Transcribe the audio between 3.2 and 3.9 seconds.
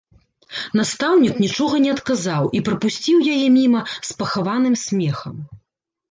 яе міма